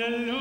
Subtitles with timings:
[0.00, 0.39] hallelujah.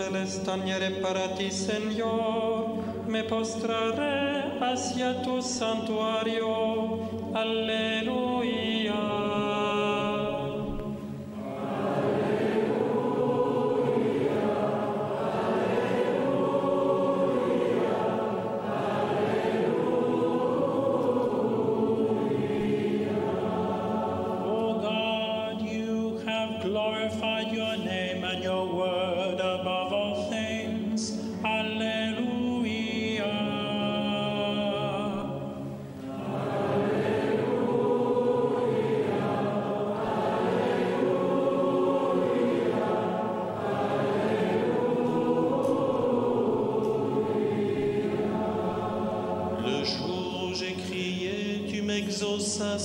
[0.00, 7.00] ángeles tañeré para ti, Señor, me postraré hacia tu santuario.
[7.34, 8.19] Aleluya.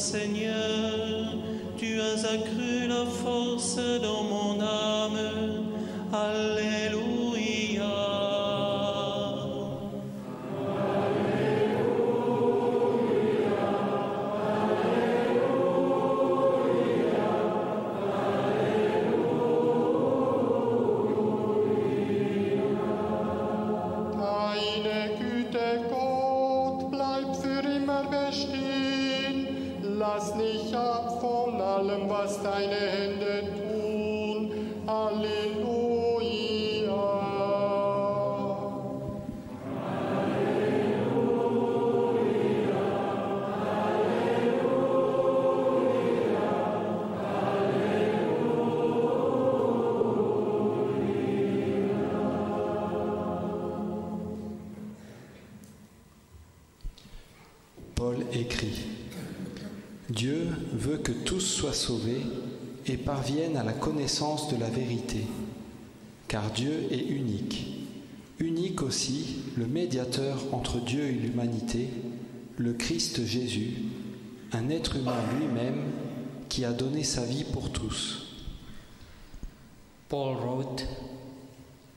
[0.05, 0.74] Señor.
[61.73, 62.21] Sauvés
[62.87, 65.25] et parviennent à la connaissance de la vérité,
[66.27, 67.67] car Dieu est unique.
[68.39, 71.89] Unique aussi le médiateur entre Dieu et l'humanité,
[72.57, 73.75] le Christ Jésus,
[74.51, 75.91] un être humain lui-même
[76.49, 78.27] qui a donné sa vie pour tous.
[80.09, 80.85] Paul wrote,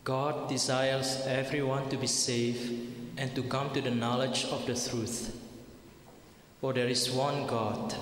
[0.05, 2.73] God desires everyone to be saved
[3.19, 5.37] and to come to the knowledge of the truth.
[6.61, 7.95] For there is one God,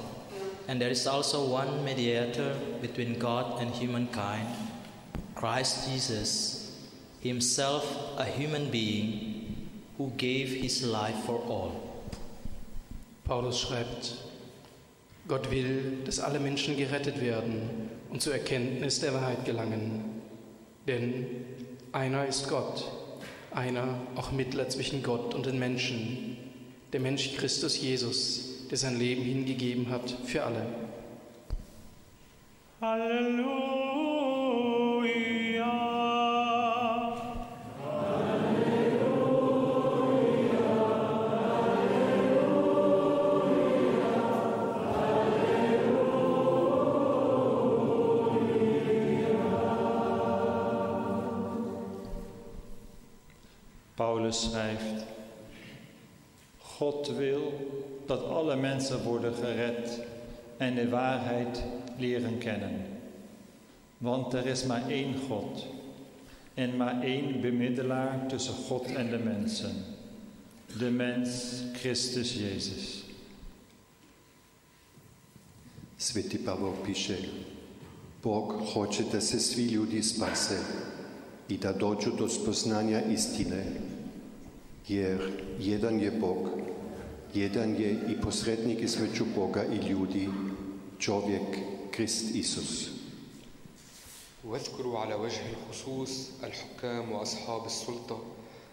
[0.69, 4.49] and there is also one mediator between God and humankind,
[5.35, 6.89] Christ Jesus,
[7.21, 7.85] himself
[8.19, 9.69] a human being
[9.99, 11.73] who gave his life for all.
[13.25, 14.17] Paulus schreibt,
[15.29, 20.23] Gott will, dass alle Menschen gerettet werden und zur Erkenntnis der Wahrheit gelangen.
[20.87, 21.27] Denn
[21.93, 22.85] einer ist Gott,
[23.51, 26.37] einer auch Mittler zwischen Gott und den Menschen,
[26.93, 30.67] der Mensch Christus Jesus, der sein Leben hingegeben hat für alle.
[32.81, 33.67] Halleluja.
[53.97, 55.07] Paulus schrijft:
[56.79, 57.53] God wil
[58.07, 60.01] dat alle mensen worden gered
[60.57, 61.63] en de waarheid
[61.99, 62.87] leren kennen.
[63.99, 65.67] Want er is maar één God
[66.55, 69.73] en maar één bemiddelaar tussen God en de mensen,
[70.79, 73.05] de mens Christus Jezus.
[75.97, 77.17] Sveti Pavao piše,
[78.23, 80.59] Bog hoće da se svi ljudi spase
[81.49, 83.65] i da dođu do spoznanja istine,
[84.89, 86.49] jer jedan je Bog,
[87.37, 90.29] jedan je i posrednik između Boga i ljudi,
[90.99, 91.43] čovjek
[91.91, 92.97] Krist Isus.
[94.47, 98.19] واذكروا على وجه الخصوص الحكام واصحاب السلطه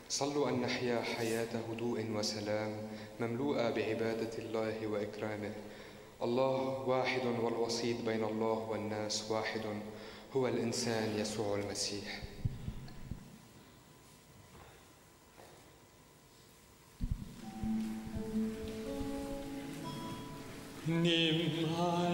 [0.09, 2.71] صلوا ان نحيا حياه هدوء وسلام
[3.19, 5.51] مملوءه بعباده الله واكرامه
[6.21, 9.61] الله واحد والوسيط بين الله والناس واحد
[10.35, 12.21] هو الانسان يسوع المسيح
[21.01, 22.12] Nimm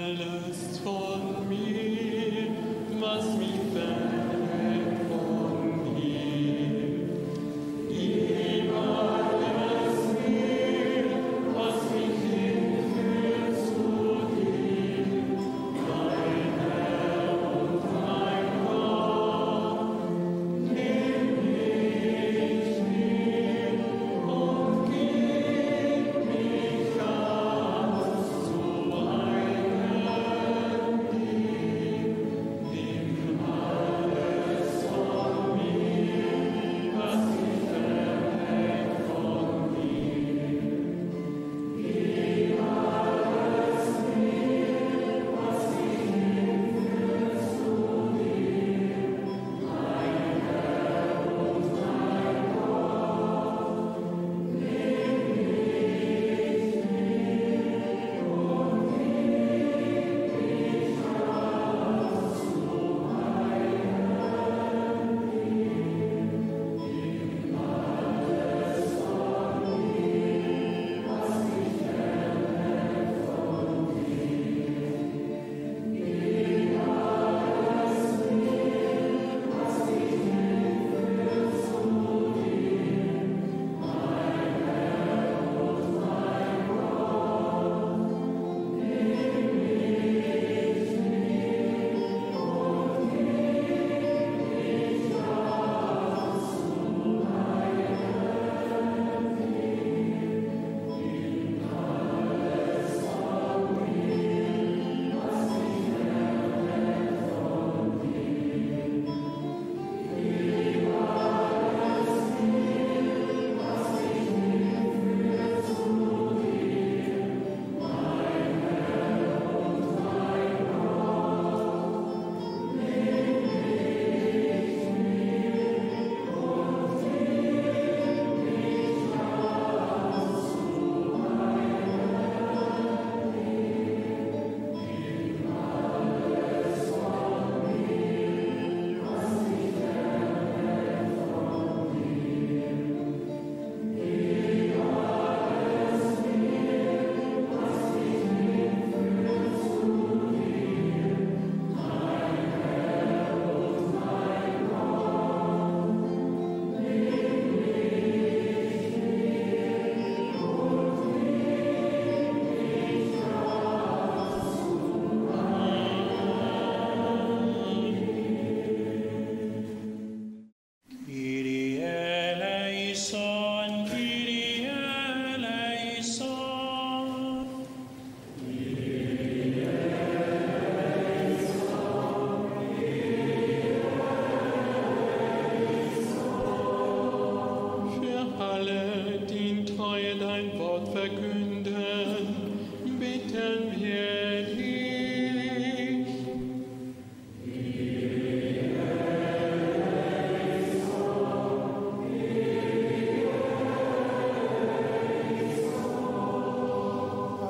[190.19, 192.59] dein Wort verkünden,
[192.99, 194.89] bitten wir dich.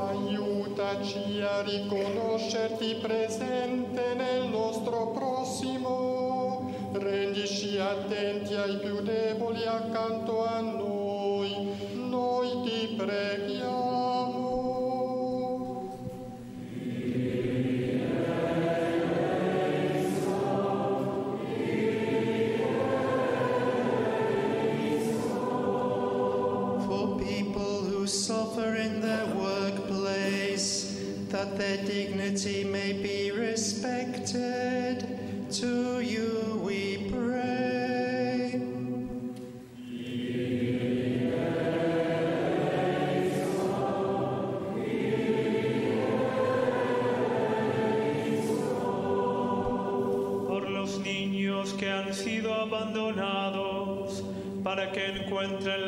[0.10, 10.29] Aiutaci a riconoscerti presente nel nostro prossimo, rendici attenti ai più deboli accanto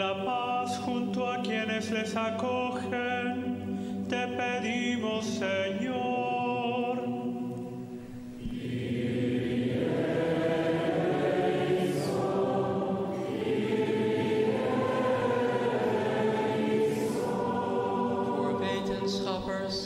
[0.02, 4.08] la paz junto a quienes les acogen.
[4.10, 6.12] Te pedimos, Señor.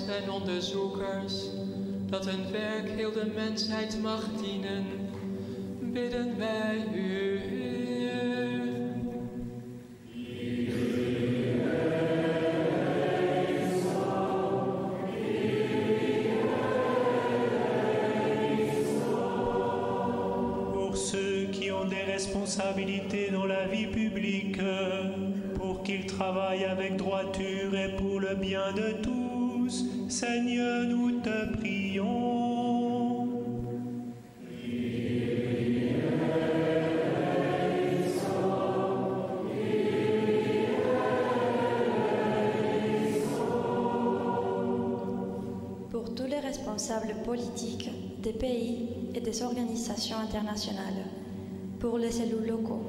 [0.09, 1.49] en onderzoekers,
[2.09, 4.85] dat hun werk heel de mensheid mag dienen,
[5.79, 7.34] bidden wij u,
[23.31, 24.59] dans la vie publique,
[25.55, 29.85] pour qu'ils travaillent avec droiture et pour le bien de tous.
[30.07, 32.45] Seigneur, nous te prions.
[45.91, 51.04] pour tous les responsables politiques des pays et des organisations internationales,
[51.79, 52.85] pour les élus locaux,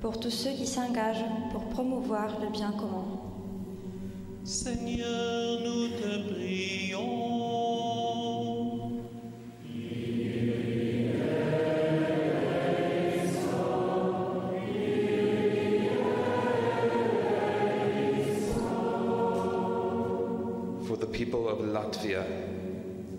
[0.00, 3.06] pour tous ceux qui s'engagent pour promouvoir le bien commun.
[4.44, 7.38] Seigneur, nous te prions.
[20.88, 22.24] for the people of Latvia,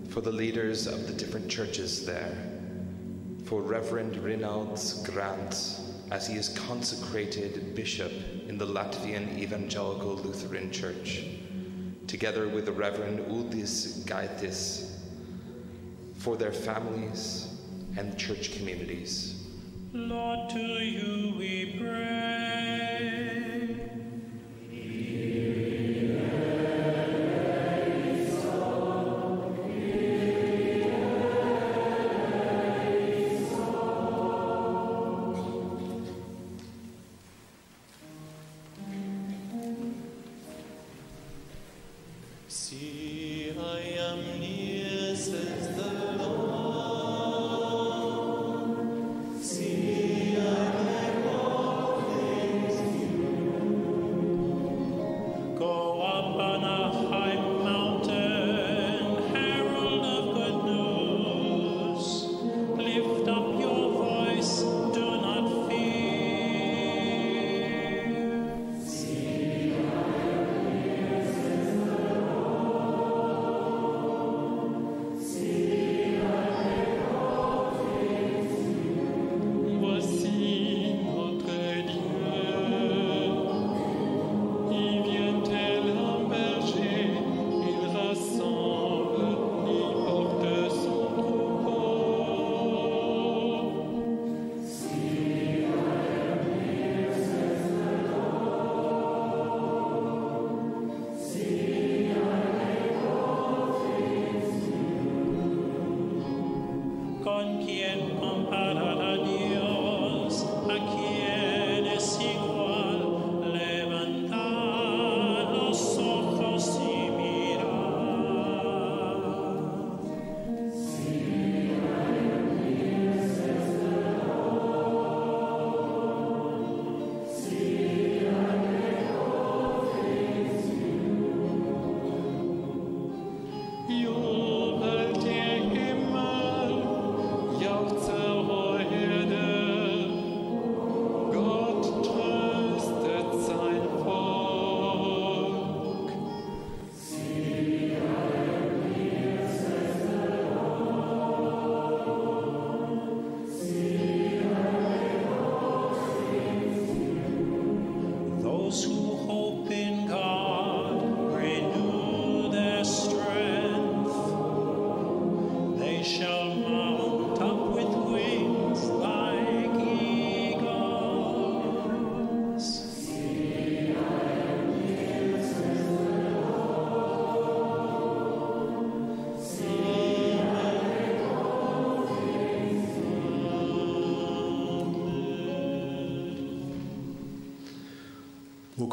[0.08, 2.49] for the leaders of the different churches there,
[3.50, 5.80] for Reverend Rinalds Grant
[6.12, 8.12] as he is consecrated bishop
[8.46, 11.24] in the Latvian Evangelical Lutheran Church,
[12.06, 14.92] together with the Reverend Uldis Gaitis,
[16.18, 17.60] for their families
[17.96, 19.42] and church communities.
[19.92, 23.49] Lord, to you we pray.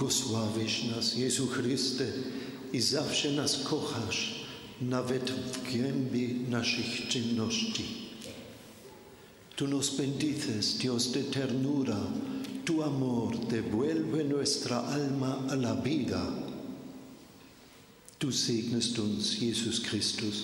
[0.08, 2.06] błogosławisz nas, Jezu Chryste,
[2.74, 4.46] i zawsze nas kochasz,
[4.82, 7.84] nawet w głębi naszych czynności.
[9.56, 12.00] Tu nos bendices, Dios de ternura,
[12.66, 16.32] tu amor devuelve nuestra alma a la vida.
[18.20, 20.44] Du segnest uns, Jesus Christus,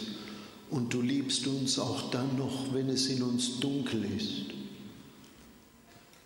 [0.71, 4.53] und du liebst uns auch dann noch, wenn es in uns dunkel ist.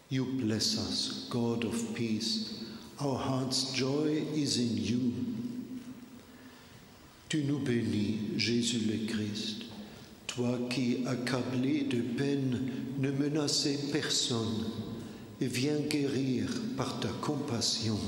[0.10, 2.67] You bless us, God of peace.
[3.00, 5.14] Our heart's joy is in you.
[7.30, 9.66] Tu nous bénis, Jésus le Christ,
[10.26, 14.66] toi qui, accablé de peine, ne menaçais personne,
[15.40, 18.00] et viens guérir par ta compassion.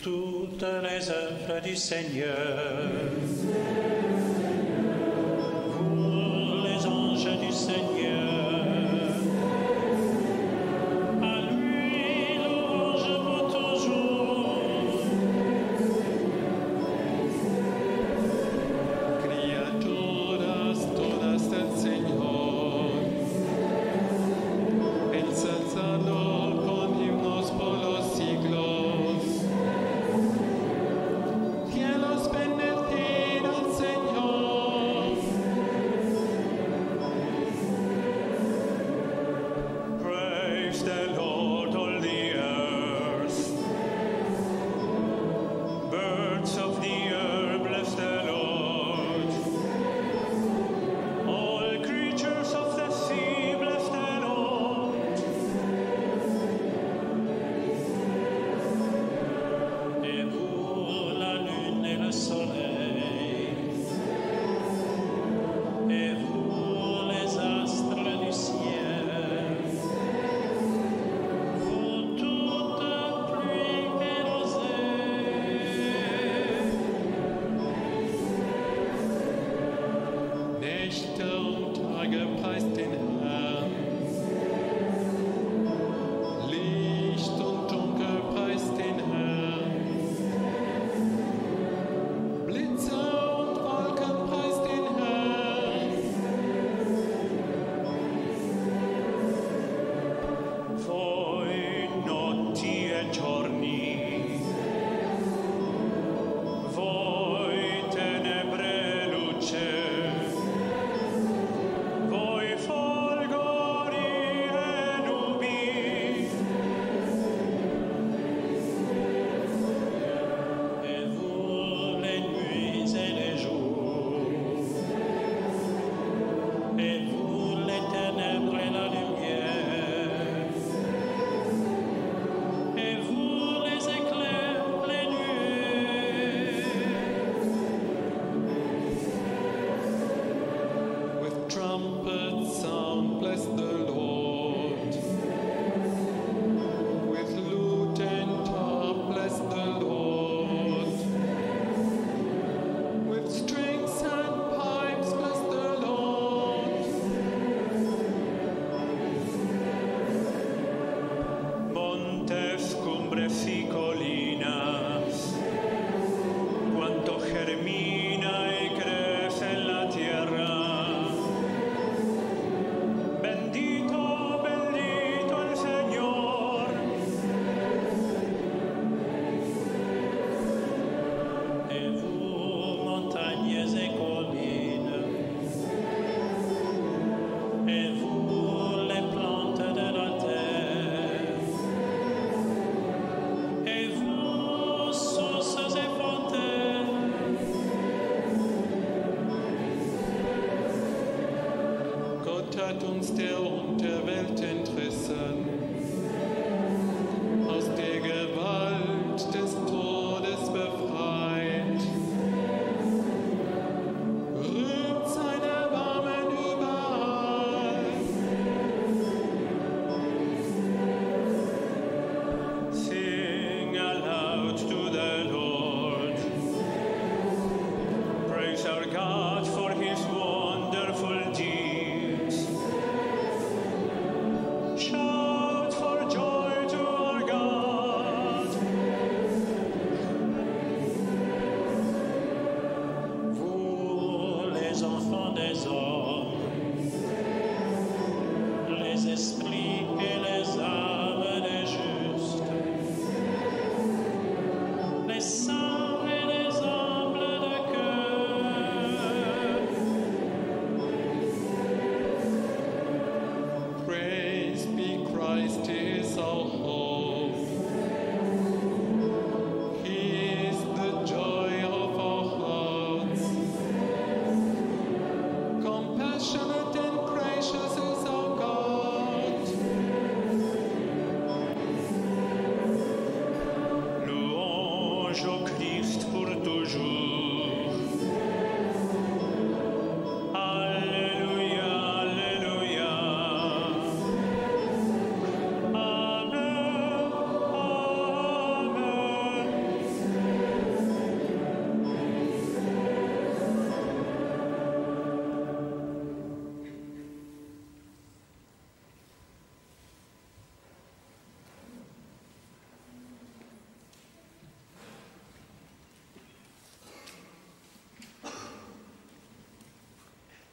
[0.00, 2.90] Toutes les œuvres du Seigneur.
[7.22, 7.99] je du Seigneur.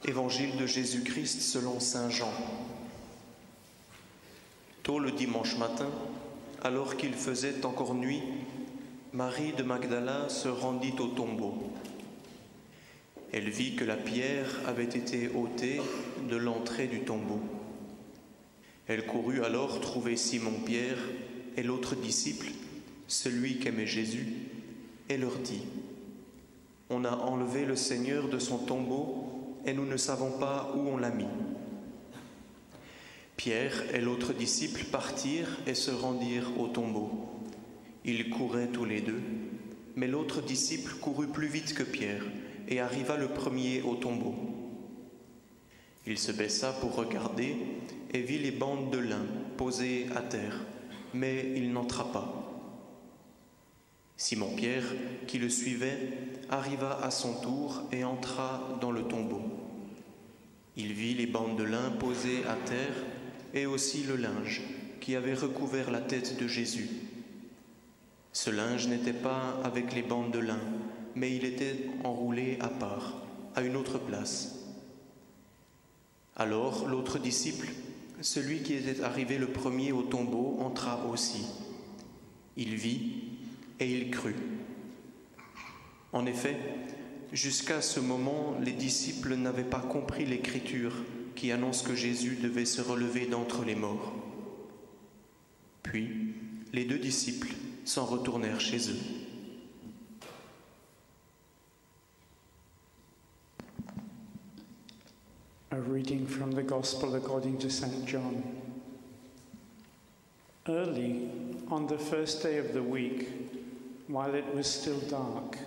[0.08, 2.32] Évangile de Jésus-Christ selon Saint Jean.
[4.82, 5.90] Tôt le dimanche matin,
[6.62, 8.22] alors qu'il faisait encore nuit,
[9.12, 11.62] Marie de Magdala se rendit au tombeau.
[13.34, 15.78] Elle vit que la pierre avait été ôtée
[16.26, 17.40] de l'entrée du tombeau.
[18.86, 20.96] Elle courut alors trouver Simon-Pierre
[21.58, 22.46] et l'autre disciple,
[23.08, 24.32] celui qu'aimait Jésus,
[25.10, 25.64] et leur dit,
[26.88, 29.37] On a enlevé le Seigneur de son tombeau
[29.68, 31.26] et nous ne savons pas où on l'a mis.
[33.36, 37.10] Pierre et l'autre disciple partirent et se rendirent au tombeau.
[38.06, 39.20] Ils couraient tous les deux,
[39.94, 42.24] mais l'autre disciple courut plus vite que Pierre
[42.66, 44.34] et arriva le premier au tombeau.
[46.06, 47.54] Il se baissa pour regarder
[48.14, 49.26] et vit les bandes de lin
[49.58, 50.64] posées à terre,
[51.12, 52.47] mais il n'entra pas.
[54.18, 54.84] Simon-Pierre,
[55.28, 56.12] qui le suivait,
[56.50, 59.42] arriva à son tour et entra dans le tombeau.
[60.76, 62.96] Il vit les bandes de lin posées à terre
[63.54, 64.62] et aussi le linge
[65.00, 66.88] qui avait recouvert la tête de Jésus.
[68.32, 70.60] Ce linge n'était pas avec les bandes de lin,
[71.14, 73.22] mais il était enroulé à part,
[73.54, 74.66] à une autre place.
[76.34, 77.68] Alors l'autre disciple,
[78.20, 81.44] celui qui était arrivé le premier au tombeau, entra aussi.
[82.56, 83.27] Il vit
[83.80, 84.36] et il crut.
[86.12, 86.56] En effet,
[87.32, 90.92] jusqu'à ce moment, les disciples n'avaient pas compris l'écriture
[91.36, 94.12] qui annonce que Jésus devait se relever d'entre les morts.
[95.82, 96.34] Puis,
[96.72, 97.52] les deux disciples
[97.84, 98.98] s'en retournèrent chez eux.
[114.08, 115.58] While it was still dark,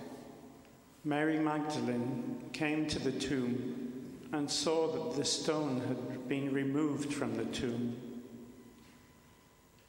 [1.04, 3.92] Mary Magdalene came to the tomb
[4.32, 7.96] and saw that the stone had been removed from the tomb.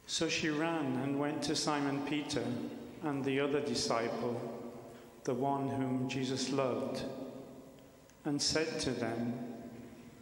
[0.05, 2.43] So she ran and went to Simon Peter
[3.03, 4.39] and the other disciple,
[5.23, 7.03] the one whom Jesus loved,
[8.25, 9.33] and said to them,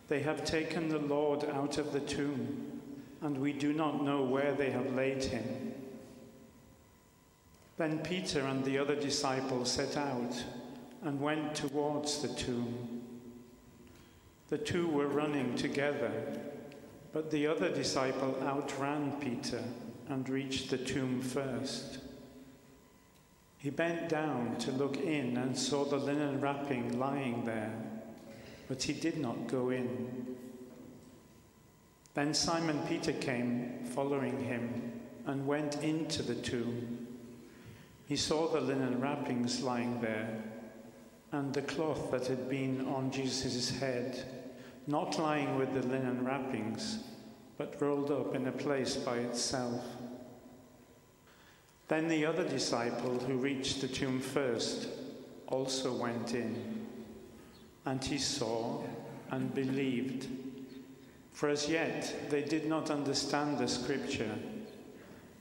[0.07, 2.81] They have taken the Lord out of the tomb,
[3.21, 5.70] and we do not know where they have laid him.
[7.77, 10.43] Then Peter and the other disciple set out
[11.03, 13.01] and went towards the tomb.
[14.49, 16.11] The two were running together,
[17.13, 19.63] but the other disciple outran Peter
[20.09, 21.99] and reached the tomb first.
[23.57, 27.73] He bent down to look in and saw the linen wrapping lying there,
[28.67, 30.35] but he did not go in.
[32.13, 34.91] Then Simon Peter came, following him,
[35.25, 37.00] and went into the tomb.
[38.11, 40.43] He saw the linen wrappings lying there,
[41.31, 44.25] and the cloth that had been on Jesus' head
[44.85, 47.05] not lying with the linen wrappings,
[47.57, 49.81] but rolled up in a place by itself.
[51.87, 54.89] Then the other disciple who reached the tomb first
[55.47, 56.85] also went in,
[57.85, 58.83] and he saw
[59.29, 60.27] and believed.
[61.31, 64.35] For as yet they did not understand the scripture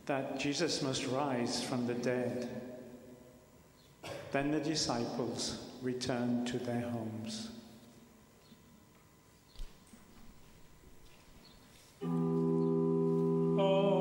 [0.06, 2.59] that Jesus must rise from the dead.
[4.32, 7.50] Then the disciples returned to their homes.
[13.58, 13.99] Ô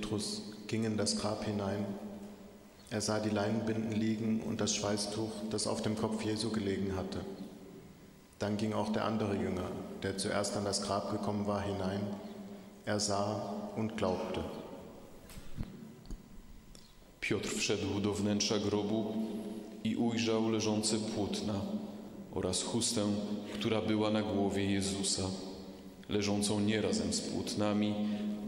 [0.00, 1.84] Petrus ging in das Grab hinein.
[2.90, 7.20] Er sah die Leinenbinden liegen und das Schweißtuch, das auf dem Kopf Jesu gelegen hatte.
[8.38, 9.68] Dann ging auch der andere Jünger,
[10.02, 12.00] der zuerst an das Grab gekommen war, hinein.
[12.86, 14.44] Er sah und glaubte.
[17.20, 19.14] Piotr wszedł do wnętrza grobu
[19.84, 21.60] i ujrzał leżące płótna
[22.32, 23.02] oraz chustę,
[23.54, 25.22] która była na głowie Jezusa,
[26.08, 27.94] leżącą nie razem z płótnami,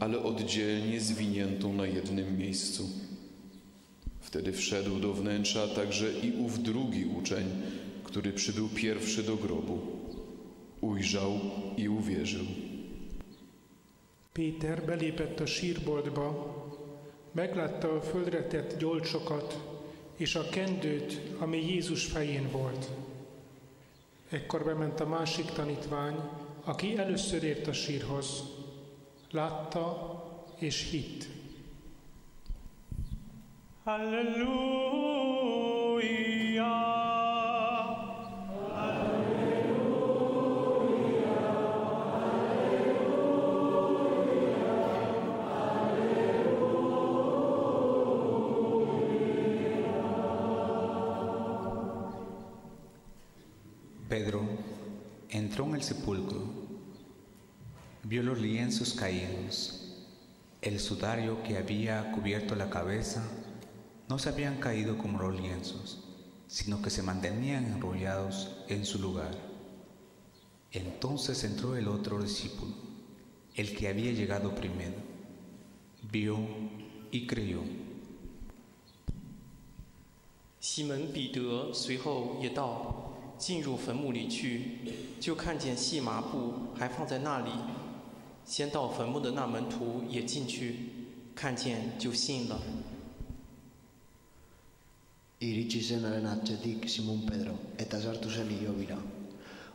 [0.01, 2.89] ale oddzielnie zwiniętą na jednym miejscu.
[4.21, 7.45] Wtedy wszedł do wnętrza także i ów drugi uczeń,
[8.05, 9.81] który przybył pierwszy do grobu.
[10.81, 11.41] Ujrzał
[11.77, 12.47] i uwierzył.
[14.33, 16.35] Péter belépett a sírboltba,
[17.35, 19.57] meglátta a földre tett gyolcsokat
[20.17, 22.89] és a kendőt, ami Jézus fején volt.
[24.31, 26.17] Ekkor bement a másik tanítvány,
[26.65, 28.60] aki először ért a sírhoz.
[29.33, 30.23] Látta
[30.59, 31.29] és hitt.
[33.85, 35.11] Halleluja.
[54.09, 54.43] Pedro
[55.29, 56.70] entró en el sepulcro,
[58.04, 59.82] vio los lienzos caídos,
[60.62, 63.24] el sudario que había cubierto la cabeza
[64.08, 66.04] no se habían caído como los lienzos,
[66.48, 69.32] sino que se mantenían enrollados en su lugar.
[70.72, 72.74] Entonces entró el otro discípulo,
[73.56, 74.96] el que había llegado primero,
[76.12, 76.38] vio
[77.12, 77.62] y creyó.
[80.60, 84.80] 西门彼得随后也到，进入坟墓里去，
[85.20, 87.52] 就看见细麻布还放在那里。
[88.46, 90.76] 先到坟墓的那门徒也进去，
[91.36, 92.62] 看见就信了。
[95.42, 98.96] Iritsi zenaren atzetik Simon Pedro, eta sartu zen hilobira.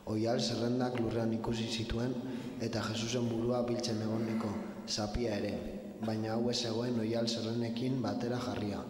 [0.05, 2.15] Oial zerrendak lurrean ikusi zituen,
[2.59, 4.49] eta Jesusen burua biltzen egoneko
[4.87, 5.53] zapia ere,
[6.01, 8.81] baina hau ez zegoen oial zerrenekin batera jarria,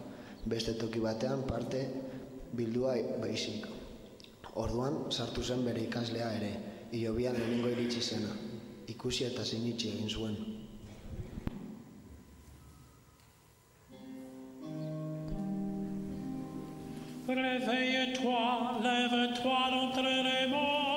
[0.46, 1.84] beste toki batean parte
[2.56, 3.68] bildua baizik.
[4.54, 6.52] Orduan sartu zen bere ikaslea ere,
[6.90, 8.32] hilobian lehenengo iritsi zena,
[8.87, 10.35] Ikusi eta sinitsi egin zuen.
[17.27, 20.96] Réveille-toi, lève-toi d'entre les morts.